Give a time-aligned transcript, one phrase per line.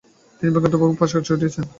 [0.41, 1.63] তিনি ব্যাঙ্গাত্মকভাবে প্রকাশ ঘটিয়েছেন।